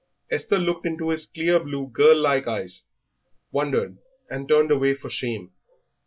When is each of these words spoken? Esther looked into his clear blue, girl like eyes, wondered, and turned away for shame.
Esther 0.31 0.57
looked 0.57 0.87
into 0.87 1.09
his 1.09 1.27
clear 1.27 1.59
blue, 1.59 1.85
girl 1.87 2.17
like 2.19 2.47
eyes, 2.47 2.81
wondered, 3.51 3.99
and 4.31 4.47
turned 4.49 4.71
away 4.71 4.95
for 4.95 5.09
shame. 5.11 5.51